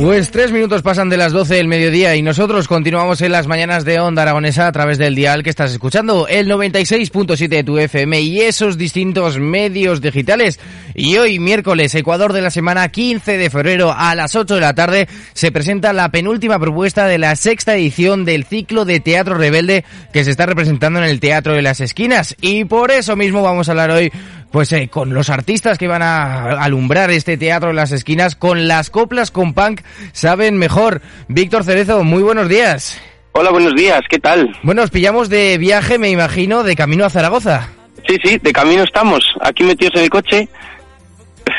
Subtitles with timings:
[0.00, 3.84] Pues tres minutos pasan de las 12 del mediodía y nosotros continuamos en las mañanas
[3.84, 8.18] de Onda Aragonesa a través del dial que estás escuchando, el 96.7 de tu FM
[8.18, 10.58] y esos distintos medios digitales.
[10.94, 14.74] Y hoy, miércoles, Ecuador de la semana 15 de febrero a las 8 de la
[14.74, 19.84] tarde, se presenta la penúltima propuesta de la sexta edición del ciclo de Teatro Rebelde
[20.14, 22.36] que se está representando en el Teatro de las Esquinas.
[22.40, 24.10] Y por eso mismo vamos a hablar hoy
[24.50, 28.68] pues eh, con los artistas que van a alumbrar este teatro de las esquinas, con
[28.68, 31.02] las coplas con punk, saben mejor.
[31.28, 33.00] Víctor Cerezo, muy buenos días.
[33.32, 34.56] Hola, buenos días, ¿qué tal?
[34.62, 37.68] Bueno, os pillamos de viaje, me imagino, de camino a Zaragoza.
[38.08, 40.48] Sí, sí, de camino estamos, aquí metidos en el coche,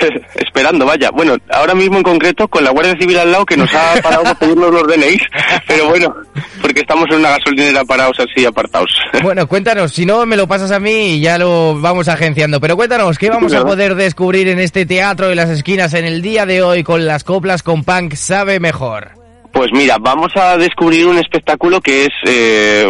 [0.36, 1.12] esperando, vaya.
[1.12, 4.24] Bueno, ahora mismo en concreto con la Guardia Civil al lado que nos ha parado
[4.24, 5.22] para pedirnos los DNIs,
[5.68, 6.16] pero bueno,
[6.62, 8.92] porque estamos en una gasolinera parados así apartados.
[9.22, 12.76] Bueno, cuéntanos, si no me lo pasas a mí y ya lo vamos agenciando, pero
[12.76, 16.46] cuéntanos, ¿qué vamos a poder descubrir en este teatro de las esquinas en el día
[16.46, 19.21] de hoy con las coplas con punk sabe mejor?
[19.54, 22.90] Pues mira, vamos a descubrir un espectáculo que es eh,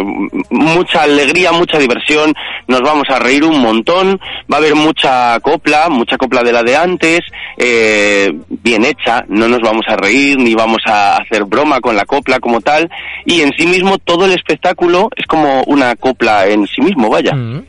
[0.50, 2.32] mucha alegría, mucha diversión,
[2.68, 6.62] nos vamos a reír un montón, va a haber mucha copla, mucha copla de la
[6.62, 7.20] de antes,
[7.56, 12.04] eh, bien hecha, no nos vamos a reír ni vamos a hacer broma con la
[12.04, 12.88] copla como tal,
[13.26, 17.34] y en sí mismo todo el espectáculo es como una copla en sí mismo, vaya.
[17.34, 17.64] Mm.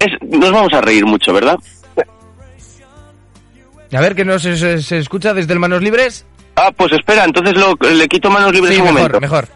[0.00, 1.56] Es, nos vamos a reír mucho, ¿verdad?
[3.92, 6.26] A ver, que nos se, se escucha desde el Manos Libres.
[6.56, 9.20] Ah, pues espera, entonces lo, le quito manos libres Sí, un mejor, momento.
[9.20, 9.48] mejor.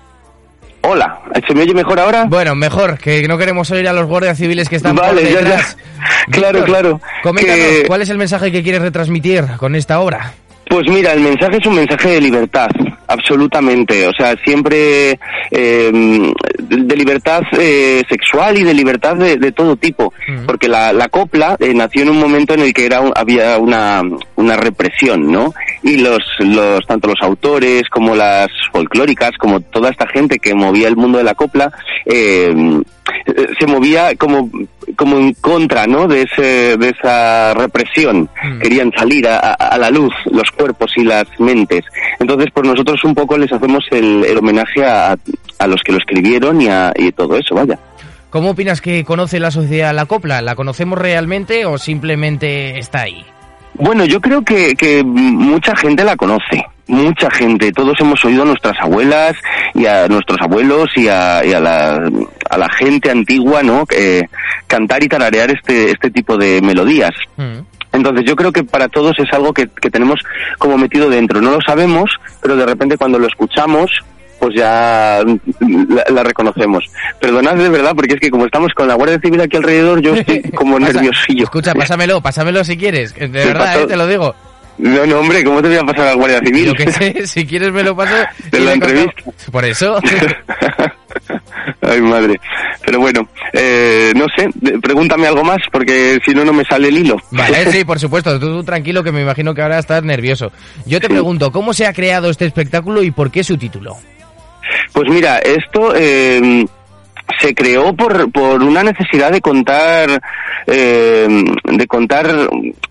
[0.83, 2.25] Hola, ¿se me oye mejor ahora?
[2.25, 5.41] Bueno, mejor, que no queremos oír a los guardias civiles que están Vale, por ya,
[5.43, 5.67] ya.
[6.31, 7.01] Claro, Víctor, claro.
[7.23, 10.33] Coméntanos, Que- ¿cuál es el mensaje que quieres retransmitir con esta obra?
[10.69, 12.69] Pues mira, el mensaje es un mensaje de libertad,
[13.09, 14.07] absolutamente.
[14.07, 15.19] O sea, siempre
[15.51, 15.91] eh,
[16.61, 20.15] de libertad eh, sexual y de libertad de, de todo tipo.
[20.47, 23.59] Porque la, la copla eh, nació en un momento en el que era un- había
[23.59, 24.01] una,
[24.37, 25.53] una represión, ¿no?
[25.83, 30.89] Y los, los, tanto los autores como las folclóricas, como toda esta gente que movía
[30.89, 31.73] el mundo de la copla,
[32.05, 32.55] eh,
[33.27, 34.51] eh, se movía como,
[34.97, 36.07] como en contra, ¿no?
[36.07, 38.29] De, ese, de esa represión.
[38.43, 38.59] Mm.
[38.61, 41.83] Querían salir a, a- a la luz los cuerpos y las mentes.
[42.19, 45.17] Entonces, pues nosotros un poco les hacemos el, el homenaje a,
[45.59, 47.79] a los que lo escribieron y, a, y todo eso, vaya.
[48.29, 50.41] ¿Cómo opinas que conoce la sociedad la copla?
[50.43, 53.25] ¿La conocemos realmente o simplemente está ahí?
[53.75, 57.73] Bueno, yo creo que, que mucha gente la conoce, mucha gente.
[57.73, 59.37] Todos hemos oído a nuestras abuelas
[59.75, 62.11] y a nuestros abuelos y a, y a la,
[62.51, 63.85] a la gente antigua, ¿no?
[63.97, 64.23] Eh,
[64.67, 67.13] cantar y tararear este, este tipo de melodías.
[67.37, 67.61] Mm.
[67.93, 70.21] Entonces yo creo que para todos es algo que, que tenemos
[70.59, 71.41] como metido dentro.
[71.41, 72.11] No lo sabemos,
[72.41, 73.91] pero de repente cuando lo escuchamos,
[74.41, 75.23] pues ya
[75.61, 76.85] la, la reconocemos.
[77.21, 80.15] Perdonad de verdad, porque es que como estamos con la Guardia Civil aquí alrededor, yo
[80.17, 81.45] estoy como Pasa- nerviosillo.
[81.45, 83.15] Escucha, pásamelo, pásamelo si quieres.
[83.15, 84.35] De verdad, eh, te lo digo.
[84.79, 86.65] No, no, hombre, ¿cómo te voy a pasar a la Guardia Civil?
[86.69, 88.15] Yo que sé, si quieres me lo paso.
[88.51, 89.23] De la conto- entrevista.
[89.53, 89.99] Por eso.
[91.83, 92.41] Ay, madre.
[92.85, 94.49] Pero bueno, eh, no sé,
[94.81, 97.17] pregúntame algo más, porque si no, no me sale el hilo.
[97.31, 98.39] Vale, sí, por supuesto.
[98.41, 100.51] Tú, tú tranquilo que me imagino que ahora estás nervioso.
[100.87, 101.13] Yo te Sí.
[101.13, 103.97] pregunto, ¿cómo se ha creado este espectáculo y por qué su título?
[104.93, 106.65] Pues mira, esto eh,
[107.39, 110.21] se creó por, por una necesidad de contar,
[110.67, 111.29] eh,
[111.65, 112.49] de contar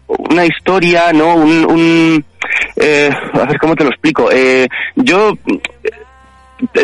[0.07, 1.35] una historia, ¿no?
[1.35, 2.25] Un, un
[2.75, 4.29] eh, a ver cómo te lo explico.
[4.31, 5.33] Eh, yo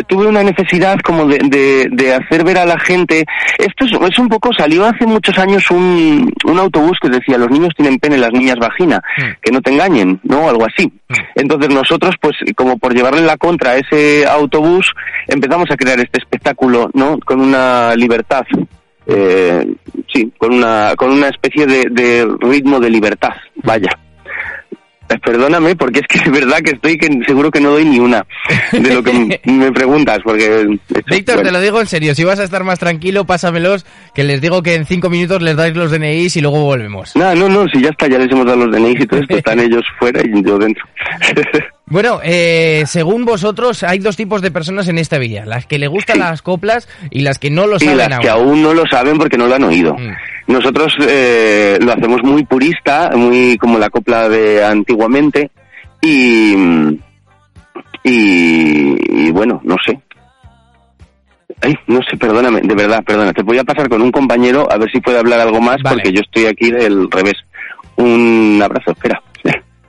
[0.06, 3.24] tuve una necesidad como de, de, de hacer ver a la gente.
[3.58, 7.50] Esto es, es un poco, salió hace muchos años un, un autobús que decía los
[7.50, 9.22] niños tienen pene, las niñas vagina, Mm.
[9.42, 10.48] que no te engañen, ¿no?
[10.48, 10.92] Algo así.
[11.34, 14.92] Entonces nosotros, pues, como por llevarle la contra a ese autobús,
[15.26, 17.18] empezamos a crear este espectáculo, ¿no?
[17.20, 18.44] Con una libertad.
[19.06, 19.64] Eh,
[20.12, 23.90] sí, con una, con una especie de, de ritmo de libertad, vaya.
[25.08, 27.98] Eh, Perdóname, porque es que es verdad que estoy que seguro que no doy ni
[27.98, 28.26] una
[28.72, 30.78] de lo que me preguntas, porque...
[31.08, 31.48] Víctor, bueno.
[31.48, 32.14] te lo digo en serio.
[32.14, 35.56] Si vas a estar más tranquilo, pásamelos, que les digo que en cinco minutos les
[35.56, 37.14] dais los DNIs y luego volvemos.
[37.16, 39.36] No, no, no, si ya está, ya les hemos dado los DNIs y todo esto,
[39.38, 40.84] están ellos fuera y yo dentro.
[41.88, 45.46] Bueno, eh, según vosotros, hay dos tipos de personas en esta villa.
[45.46, 48.22] Las que le gustan las coplas y las que no lo y saben las aún.
[48.22, 49.94] que aún no lo saben porque no lo han oído.
[49.94, 50.16] Mm.
[50.46, 55.50] Nosotros eh, lo hacemos muy purista, muy como la copla de antiguamente
[56.00, 56.54] y,
[58.04, 59.98] y, bueno, no sé.
[61.62, 63.32] Ay, no sé, perdóname, de verdad, perdona.
[63.32, 66.12] Te voy a pasar con un compañero a ver si puede hablar algo más porque
[66.12, 67.34] yo estoy aquí del revés.
[67.96, 69.20] Un abrazo, espera.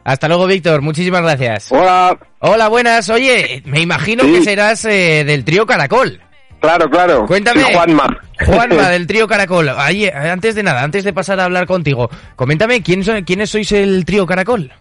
[0.07, 0.81] Hasta luego, Víctor.
[0.81, 1.69] Muchísimas gracias.
[1.69, 2.17] Hola.
[2.39, 3.09] Hola, buenas.
[3.09, 6.21] Oye, me imagino que serás eh, del trío Caracol.
[6.61, 7.25] Claro, claro.
[7.25, 7.63] Cuéntame.
[7.63, 8.17] Juanma.
[8.45, 9.69] Juanma, del trío Caracol.
[9.69, 14.05] Ahí, antes de nada, antes de pasar a hablar contigo, coméntame, ¿quién ¿quiénes sois el
[14.05, 14.71] trío Caracol?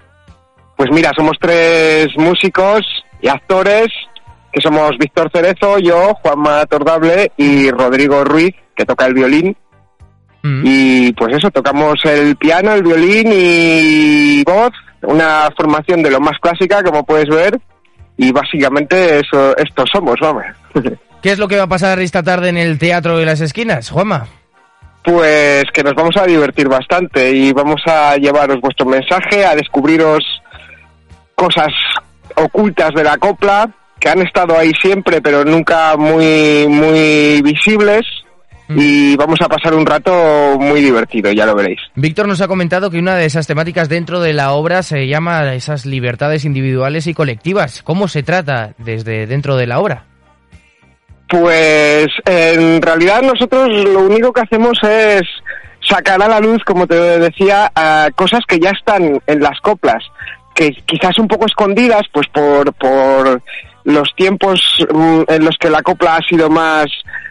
[0.76, 2.82] Pues mira, somos tres músicos
[3.22, 3.88] y actores,
[4.52, 9.56] que somos Víctor Cerezo, yo, Juanma Tordable y Rodrigo Ruiz, que toca el violín.
[10.42, 10.62] Mm.
[10.64, 16.38] Y pues eso, tocamos el piano, el violín y voz, una formación de lo más
[16.40, 17.58] clásica, como puedes ver,
[18.18, 20.44] y básicamente eso, estos somos, vamos.
[21.26, 23.90] ¿Qué es lo que va a pasar esta tarde en el Teatro de las Esquinas,
[23.90, 24.28] Juanma?
[25.02, 30.22] Pues que nos vamos a divertir bastante y vamos a llevaros vuestro mensaje, a descubriros
[31.34, 31.72] cosas
[32.36, 33.68] ocultas de la copla
[33.98, 38.02] que han estado ahí siempre pero nunca muy muy visibles
[38.68, 38.78] mm.
[38.78, 41.80] y vamos a pasar un rato muy divertido, ya lo veréis.
[41.96, 45.54] Víctor nos ha comentado que una de esas temáticas dentro de la obra se llama
[45.54, 47.82] esas libertades individuales y colectivas.
[47.82, 50.04] ¿Cómo se trata desde dentro de la obra?
[51.28, 55.22] Pues en realidad nosotros lo único que hacemos es
[55.80, 60.02] sacar a la luz, como te decía, a cosas que ya están en las coplas
[60.56, 63.42] que quizás un poco escondidas, pues por, por
[63.86, 64.60] los tiempos
[64.92, 66.86] mm, en los que la copla ha sido más,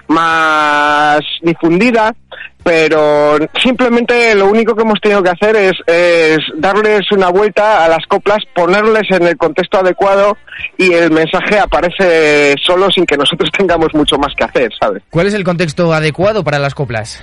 [0.08, 2.16] más difundida,
[2.64, 7.90] pero simplemente lo único que hemos tenido que hacer es, es, darles una vuelta a
[7.90, 10.38] las coplas, ponerles en el contexto adecuado
[10.78, 15.04] y el mensaje aparece solo sin que nosotros tengamos mucho más que hacer, ¿sabes?
[15.10, 17.22] ¿Cuál es el contexto adecuado para las coplas?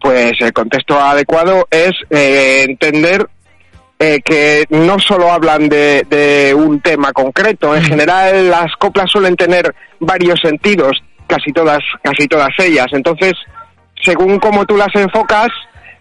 [0.00, 3.26] Pues el contexto adecuado es eh, entender
[3.98, 7.74] eh, que no solo hablan de, un tema concreto.
[7.74, 12.86] En general, las coplas suelen tener varios sentidos, casi todas, casi todas ellas.
[12.92, 13.32] Entonces,
[14.02, 15.48] según cómo tú las enfocas,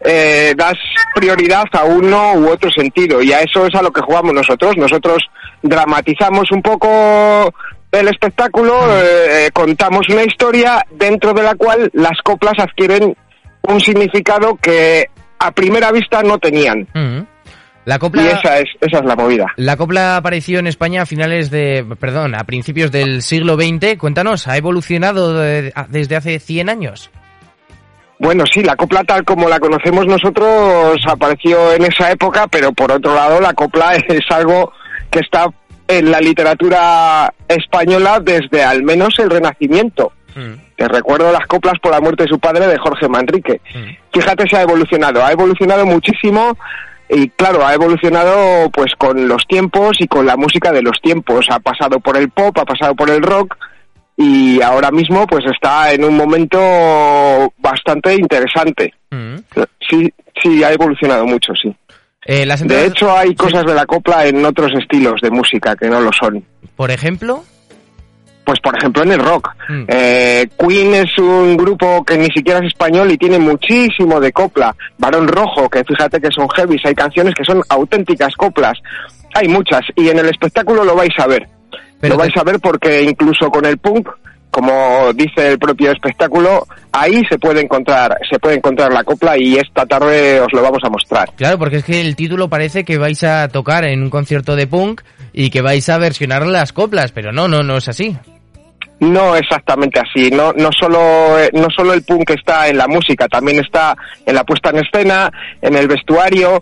[0.01, 0.77] eh, das
[1.15, 3.21] prioridad a uno u otro sentido.
[3.21, 4.77] Y a eso es a lo que jugamos nosotros.
[4.77, 5.23] Nosotros
[5.63, 7.51] dramatizamos un poco
[7.91, 13.15] el espectáculo, eh, contamos una historia dentro de la cual las coplas adquieren
[13.63, 15.07] un significado que
[15.39, 16.87] a primera vista no tenían.
[17.87, 19.45] La copla, y esa es, esa es la movida.
[19.55, 23.97] La copla apareció en España a finales de, perdón, a principios del siglo XX.
[23.97, 27.09] Cuéntanos, ¿ha evolucionado desde hace 100 años?
[28.19, 32.91] Bueno, sí, la copla tal como la conocemos nosotros apareció en esa época, pero por
[32.91, 34.73] otro lado la copla es algo
[35.09, 35.45] que está
[35.87, 40.11] en la literatura española desde al menos el Renacimiento.
[40.35, 40.75] Mm.
[40.75, 43.61] Te recuerdo las coplas por la muerte de su padre de Jorge Manrique.
[43.73, 44.11] Mm.
[44.13, 46.57] Fíjate si ha evolucionado, ha evolucionado muchísimo
[47.09, 51.47] y claro, ha evolucionado pues con los tiempos y con la música de los tiempos.
[51.49, 53.55] Ha pasado por el pop, ha pasado por el rock
[54.17, 56.59] y ahora mismo pues está en un momento
[57.57, 58.93] bastante interesante.
[59.11, 59.35] Mm.
[59.89, 61.73] Sí, sí, ha evolucionado mucho, sí.
[62.25, 66.01] Eh, de hecho, hay cosas de la copla en otros estilos de música que no
[66.01, 66.43] lo son.
[66.75, 67.45] Por ejemplo
[68.47, 69.49] pues por ejemplo en el rock.
[69.67, 69.83] Mm.
[69.89, 74.73] Eh, Queen es un grupo que ni siquiera es español y tiene muchísimo de copla.
[74.97, 78.79] Barón Rojo, que fíjate que son heavies, hay canciones que son auténticas coplas.
[79.33, 81.45] Hay muchas y en el espectáculo lo vais a ver.
[82.01, 84.07] lo vais a ver porque incluso con el punk,
[84.49, 89.57] como dice el propio espectáculo, ahí se puede encontrar, se puede encontrar la copla y
[89.57, 91.29] esta tarde os lo vamos a mostrar.
[91.35, 94.67] Claro, porque es que el título parece que vais a tocar en un concierto de
[94.67, 95.01] punk
[95.33, 98.17] y que vais a versionar las coplas, pero no, no, no es así.
[98.99, 103.27] No exactamente así, no, no, solo, eh, no solo el punk está en la música,
[103.27, 106.59] también está en la puesta en escena, en el vestuario,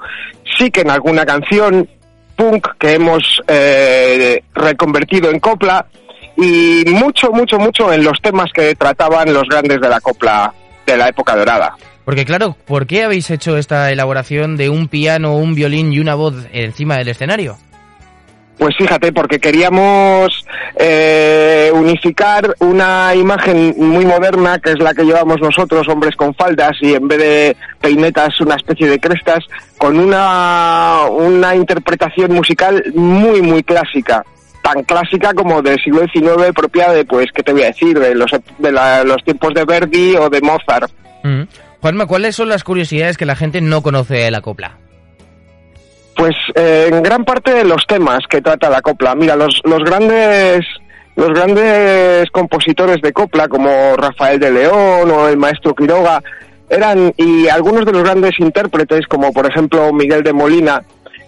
[0.57, 1.87] sí que en alguna canción
[2.35, 5.85] punk que hemos eh, reconvertido en copla
[6.35, 10.53] y mucho, mucho, mucho en los temas que trataban los grandes de la copla
[10.85, 11.75] de la época dorada.
[12.03, 16.13] Porque claro, ¿por qué habéis hecho esta elaboración de un piano, un violín y una
[16.13, 17.57] voz encima del escenario?
[18.57, 20.45] Pues fíjate, porque queríamos
[20.77, 26.71] eh, unificar una imagen muy moderna, que es la que llevamos nosotros, hombres con faldas,
[26.81, 29.43] y en vez de peinetas una especie de crestas,
[29.77, 34.23] con una, una interpretación musical muy, muy clásica
[34.61, 38.15] tan clásica como del siglo XIX, propia de, pues, ¿qué te voy a decir?, de
[38.15, 40.91] los, de los tiempos de Verdi o de Mozart.
[41.23, 41.43] Mm.
[41.81, 44.79] Juanma, ¿cuáles son las curiosidades que la gente no conoce de la copla?
[46.15, 49.15] Pues eh, en gran parte de los temas que trata la copla.
[49.15, 50.65] Mira, los, los grandes
[51.15, 56.21] los grandes compositores de copla como Rafael de León o el maestro Quiroga
[56.69, 60.81] eran y algunos de los grandes intérpretes, como por ejemplo Miguel de Molina,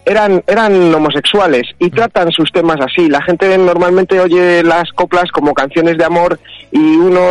[0.06, 3.10] eran, eran homosexuales y tratan sus temas así.
[3.10, 6.39] La gente normalmente oye las coplas como canciones de amor
[6.71, 7.21] y uno,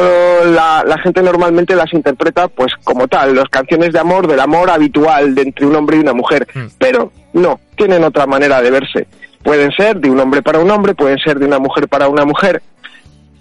[0.47, 4.71] la, la gente normalmente las interpreta pues como tal, las canciones de amor, del amor
[4.71, 6.47] habitual de entre un hombre y una mujer.
[6.55, 6.67] Mm.
[6.79, 9.07] Pero no, tienen otra manera de verse.
[9.43, 12.25] Pueden ser de un hombre para un hombre, pueden ser de una mujer para una
[12.25, 12.63] mujer.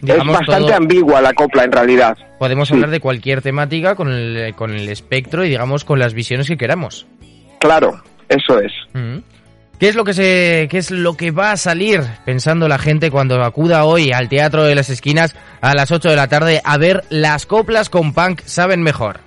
[0.01, 2.17] Digamos, es bastante todo- ambigua la copla en realidad.
[2.37, 2.73] Podemos Sí.
[2.75, 6.57] hablar de cualquier temática con el, con el espectro y digamos con las visiones que
[6.57, 7.07] queramos.
[7.59, 8.71] Claro, eso es.
[8.93, 9.19] Mm.
[9.79, 13.11] ¿Qué es lo que se qué es lo que va a salir pensando la gente
[13.11, 16.77] cuando acuda hoy al Teatro de las Esquinas a las 8 de la tarde a
[16.77, 19.19] ver las coplas con punk saben mejor?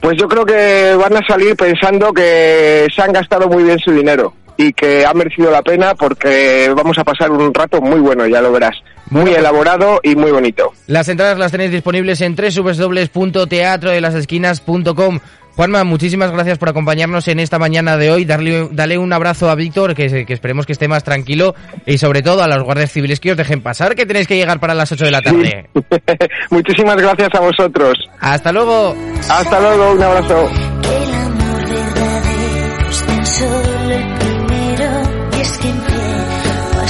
[0.00, 3.92] Pues yo creo que van a salir pensando que se han gastado muy bien su
[3.92, 8.26] dinero y que ha merecido la pena porque vamos a pasar un rato muy bueno,
[8.26, 8.76] ya lo verás.
[9.10, 10.72] Muy Bueno, elaborado y muy bonito.
[10.86, 15.20] Las entradas las tenéis disponibles en www.teatrodelasesquinas.com.
[15.56, 18.24] Juanma, muchísimas gracias por acompañarnos en esta mañana de hoy.
[18.24, 21.54] Darle, dale un abrazo a Víctor, que, que esperemos que esté más tranquilo,
[21.86, 24.60] y sobre todo a los guardias civiles que os dejen pasar, que tenéis que llegar
[24.60, 25.68] para las 8 de la tarde.
[26.50, 27.94] Muchísimas gracias a vosotros.
[28.20, 28.94] Hasta luego.
[29.28, 30.71] Hasta luego, un abrazo.